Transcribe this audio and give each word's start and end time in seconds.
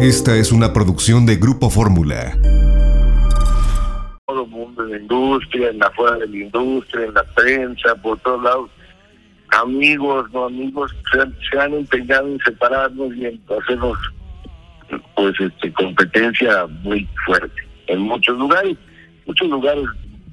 Esta 0.00 0.36
es 0.36 0.52
una 0.52 0.72
producción 0.72 1.26
de 1.26 1.34
Grupo 1.34 1.70
Fórmula. 1.70 2.38
Todo 4.26 4.44
el 4.44 4.48
mundo 4.48 4.84
en 4.84 4.90
la 4.92 4.98
industria, 4.98 5.70
en 5.70 5.78
la 5.78 5.90
fuera 5.90 6.16
de 6.18 6.28
la 6.28 6.36
industria, 6.36 7.06
en 7.06 7.14
la 7.14 7.24
prensa, 7.24 7.96
por 7.96 8.16
todos 8.20 8.40
lados. 8.44 8.70
Amigos, 9.48 10.30
no 10.32 10.44
amigos, 10.44 10.94
se 11.12 11.20
han, 11.20 11.36
se 11.50 11.58
han 11.58 11.74
empeñado 11.74 12.28
en 12.28 12.38
separarnos 12.38 13.12
y 13.16 13.26
en 13.26 13.40
hacernos 13.60 13.98
pues 15.16 15.34
este 15.40 15.72
competencia 15.72 16.66
muy 16.84 17.08
fuerte 17.26 17.60
en 17.88 17.98
muchos 18.02 18.38
lugares. 18.38 18.76
Muchos 19.26 19.48
lugares, 19.48 19.84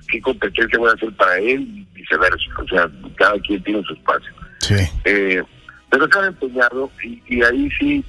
¿qué 0.10 0.22
competencia 0.22 0.78
voy 0.78 0.92
a 0.92 0.94
hacer 0.94 1.12
para 1.16 1.40
él? 1.40 1.62
Y 1.62 1.88
viceversa. 1.96 2.46
O 2.62 2.68
sea, 2.68 2.88
cada 3.16 3.40
quien 3.40 3.64
tiene 3.64 3.82
su 3.82 3.94
espacio. 3.94 4.32
Sí. 4.60 4.76
Eh, 5.06 5.42
pero 5.90 6.08
se 6.08 6.20
han 6.20 6.26
empeñado 6.26 6.92
y, 7.04 7.20
y 7.28 7.42
ahí 7.42 7.68
sí, 7.80 8.04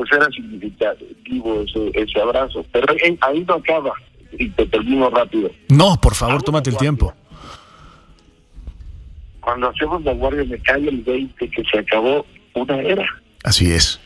pues 0.00 0.12
era 0.12 0.24
significativo 0.30 1.60
ese, 1.60 1.90
ese 1.92 2.20
abrazo. 2.22 2.64
Pero 2.72 2.86
ahí, 2.90 3.18
ahí 3.20 3.44
no 3.46 3.52
acaba 3.56 3.92
y 4.32 4.48
te 4.48 4.64
termino 4.64 5.10
rápido. 5.10 5.50
No, 5.68 6.00
por 6.00 6.14
favor, 6.14 6.42
tómate 6.42 6.70
el 6.70 6.78
tiempo. 6.78 7.12
Cuando 9.40 9.68
hacemos 9.68 10.02
la 10.02 10.14
guardia 10.14 10.44
me 10.44 10.58
cae 10.62 10.88
el 10.88 11.02
20 11.02 11.50
que 11.50 11.62
se 11.70 11.80
acabó 11.80 12.24
una 12.54 12.78
era, 12.80 13.04
Así 13.44 13.70
es. 13.70 14.00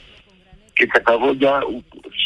que 0.75 0.85
se 0.89 0.99
acabó 0.99 1.33
ya, 1.35 1.61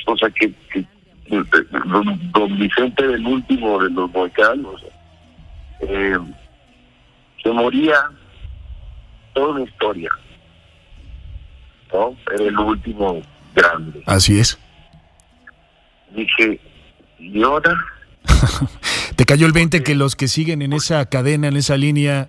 o 0.06 0.16
sea, 0.16 0.30
que, 0.30 0.50
que 0.72 0.82
don, 1.28 2.32
don 2.32 2.58
Vicente 2.58 3.06
del 3.06 3.27
último 3.27 3.82
de 3.82 3.91
los 3.91 4.10
volcanos 4.10 4.82
eh, 5.80 6.16
se 7.42 7.50
moría 7.50 7.96
toda 9.34 9.48
una 9.56 9.64
historia, 9.64 10.10
¿no? 11.92 12.16
Era 12.32 12.44
el 12.44 12.58
último 12.58 13.20
grande. 13.54 14.02
Así 14.06 14.38
es. 14.38 14.58
Dije, 16.14 16.60
¿y 17.18 17.42
ahora? 17.42 17.77
Te 19.16 19.24
cayó 19.24 19.46
el 19.46 19.52
20 19.52 19.82
que 19.82 19.94
los 19.94 20.14
que 20.16 20.28
siguen 20.28 20.62
en 20.62 20.72
esa 20.72 21.05
cadena, 21.06 21.48
en 21.48 21.56
esa 21.56 21.77
línea, 21.77 22.28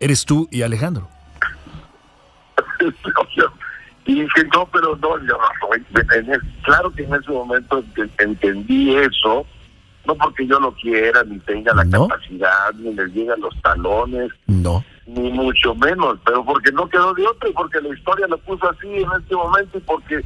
eres 0.00 0.24
tú 0.24 0.48
y 0.50 0.62
Alejandro. 0.62 1.08
y 4.06 4.14
dije, 4.14 4.44
no, 4.52 4.66
pero 4.66 4.96
no, 4.96 5.18
yo 5.24 5.38
claro 6.62 6.90
que 6.90 7.04
en 7.04 7.14
ese 7.14 7.30
momento 7.30 7.82
ent- 7.94 8.10
entendí 8.18 8.94
eso, 8.96 9.46
no 10.06 10.14
porque 10.16 10.46
yo 10.46 10.58
lo 10.58 10.74
quiera, 10.74 11.22
ni 11.24 11.38
tenga 11.40 11.72
la 11.74 11.84
¿No? 11.84 12.08
capacidad, 12.08 12.72
ni 12.74 12.92
le 12.94 13.06
llegan 13.06 13.40
los 13.40 13.54
talones, 13.62 14.30
No. 14.46 14.84
Ni 15.14 15.30
mucho 15.30 15.74
menos, 15.74 16.18
pero 16.24 16.44
porque 16.44 16.72
no 16.72 16.88
quedó 16.88 17.12
de 17.14 17.26
otro, 17.26 17.48
y 17.48 17.52
porque 17.52 17.80
la 17.80 17.94
historia 17.94 18.26
lo 18.26 18.38
puso 18.38 18.68
así 18.70 18.88
en 18.88 19.08
este 19.20 19.34
momento, 19.34 19.78
y 19.78 19.80
porque 19.82 20.20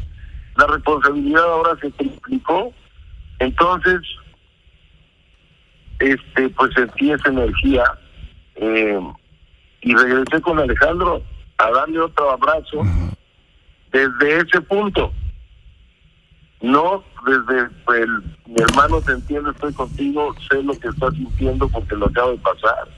la 0.56 0.66
responsabilidad 0.66 1.44
ahora 1.44 1.76
se 1.80 1.90
triplicó. 1.92 2.72
Entonces, 3.38 4.00
este 5.98 6.48
pues 6.50 6.72
sentí 6.74 7.10
esa 7.10 7.28
energía 7.28 7.84
eh, 8.56 9.00
y 9.80 9.94
regresé 9.94 10.40
con 10.42 10.58
Alejandro 10.58 11.22
a 11.58 11.70
darle 11.70 12.00
otro 12.00 12.30
abrazo 12.30 12.82
desde 13.92 14.38
ese 14.38 14.60
punto. 14.62 15.12
No 16.60 17.04
desde 17.26 17.68
el, 17.98 18.22
mi 18.46 18.62
hermano 18.62 19.00
te 19.02 19.12
entiendo, 19.12 19.50
estoy 19.50 19.72
contigo, 19.74 20.34
sé 20.48 20.62
lo 20.62 20.78
que 20.78 20.88
estás 20.88 21.14
sintiendo 21.14 21.68
porque 21.68 21.96
lo 21.96 22.06
acabo 22.06 22.32
de 22.32 22.38
pasar. 22.38 22.88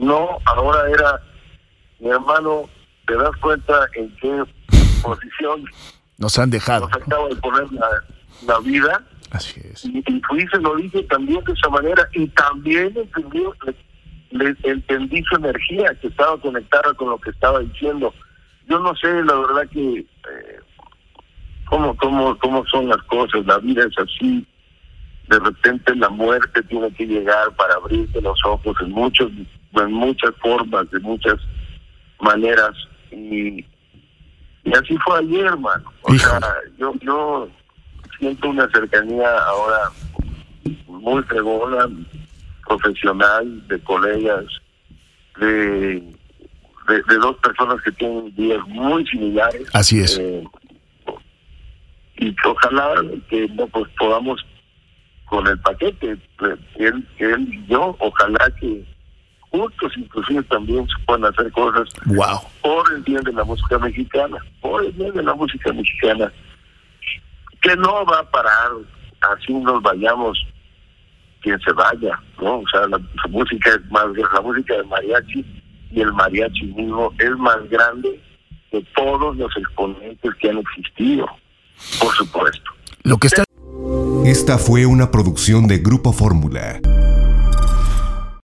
No, 0.00 0.38
ahora 0.46 0.88
era, 0.90 1.20
mi 1.98 2.08
hermano, 2.08 2.68
¿te 3.06 3.14
das 3.16 3.36
cuenta 3.40 3.86
en 3.94 4.14
qué 4.16 4.44
posición 5.02 5.64
Nos 6.18 6.38
han 6.38 6.50
dejado. 6.50 6.88
nos 6.88 7.02
acaba 7.02 7.28
de 7.28 7.36
poner 7.36 7.70
la, 7.72 7.88
la 8.46 8.58
vida? 8.60 9.04
Así 9.30 9.60
es. 9.62 9.84
Y, 9.84 9.98
y 9.98 10.46
se 10.50 10.58
lo 10.60 10.74
dije 10.76 11.02
también 11.04 11.44
de 11.44 11.52
esa 11.52 11.68
manera 11.68 12.08
y 12.14 12.26
también 12.28 12.92
entendí, 12.96 13.44
le, 14.30 14.44
le 14.52 14.56
entendí 14.64 15.22
su 15.24 15.36
energía 15.36 15.94
que 16.00 16.08
estaba 16.08 16.36
conectada 16.40 16.94
con 16.94 17.10
lo 17.10 17.18
que 17.18 17.30
estaba 17.30 17.60
diciendo. 17.60 18.12
Yo 18.68 18.78
no 18.78 18.94
sé, 18.96 19.08
la 19.24 19.34
verdad 19.34 19.68
que 19.70 19.98
eh, 19.98 20.60
cómo, 21.66 21.94
cómo, 21.96 22.36
cómo 22.38 22.64
son 22.66 22.88
las 22.88 23.02
cosas, 23.04 23.44
la 23.44 23.58
vida 23.58 23.84
es 23.84 23.98
así. 23.98 24.46
De 25.28 25.38
repente 25.38 25.94
la 25.94 26.08
muerte 26.08 26.62
tiene 26.64 26.90
que 26.94 27.06
llegar 27.06 27.54
para 27.54 27.74
abrirte 27.74 28.20
los 28.22 28.38
ojos 28.44 28.76
en 28.80 28.90
muchos, 28.90 29.30
en 29.74 29.92
muchas 29.92 30.34
formas, 30.42 30.90
de 30.90 31.00
muchas 31.00 31.36
maneras 32.20 32.72
y, 33.10 33.64
y 34.64 34.74
así 34.74 34.96
fue 35.04 35.18
ayer, 35.18 35.46
hermano. 35.46 35.92
O 36.02 36.14
sea, 36.14 36.40
yo, 36.78 36.94
yo 37.00 37.48
siento 38.18 38.50
una 38.50 38.68
cercanía 38.70 39.28
ahora 39.46 39.90
muy 40.86 41.22
fregona, 41.24 41.88
profesional, 42.66 43.66
de 43.68 43.80
colegas, 43.80 44.44
de, 45.40 46.02
de, 46.88 47.02
de 47.08 47.16
dos 47.20 47.36
personas 47.36 47.82
que 47.82 47.92
tienen 47.92 48.34
días 48.34 48.60
muy 48.68 49.06
similares. 49.06 49.68
Así 49.72 50.00
es. 50.00 50.18
Eh, 50.18 50.44
y 52.16 52.34
que 52.34 52.48
ojalá 52.48 52.94
que 53.28 53.48
no 53.48 53.66
pues 53.68 53.90
podamos 53.98 54.44
con 55.24 55.46
el 55.46 55.58
paquete, 55.60 56.18
él, 56.76 57.08
él 57.18 57.48
y 57.54 57.66
yo, 57.66 57.96
ojalá 57.98 58.50
que 58.60 58.84
juntos 59.50 59.92
inclusive 59.96 60.42
también 60.44 60.86
se 60.86 61.04
puedan 61.06 61.24
hacer 61.32 61.50
cosas 61.52 61.88
Wow. 62.06 62.40
por 62.62 62.92
el 62.94 63.02
bien 63.02 63.22
de 63.22 63.32
la 63.32 63.44
música 63.44 63.78
mexicana, 63.78 64.36
por 64.60 64.84
el 64.84 64.92
bien 64.92 65.12
de 65.12 65.22
la 65.22 65.34
música 65.34 65.72
mexicana, 65.72 66.32
que 67.62 67.76
no 67.76 68.04
va 68.06 68.20
a 68.20 68.30
parar, 68.30 68.70
así 69.36 69.52
nos 69.52 69.82
vayamos, 69.82 70.38
quien 71.42 71.58
se 71.60 71.72
vaya, 71.72 72.18
¿no? 72.40 72.58
O 72.60 72.64
sea, 72.70 72.82
la, 72.82 72.98
la 72.98 73.28
música 73.30 73.70
es 73.70 73.90
más, 73.90 74.06
la 74.32 74.40
música 74.40 74.74
del 74.76 74.86
mariachi 74.86 75.44
y 75.90 76.00
el 76.00 76.12
mariachi 76.12 76.66
mismo 76.66 77.12
es 77.18 77.30
más 77.38 77.68
grande 77.68 78.20
que 78.70 78.84
todos 78.94 79.36
los 79.36 79.54
exponentes 79.56 80.34
que 80.36 80.50
han 80.50 80.58
existido, 80.58 81.26
por 81.98 82.14
supuesto. 82.14 82.70
Lo 83.02 83.16
que 83.18 83.26
está 83.26 83.44
Esta 84.24 84.58
fue 84.58 84.86
una 84.86 85.10
producción 85.10 85.66
de 85.66 85.78
Grupo 85.78 86.12
Fórmula. 86.12 86.80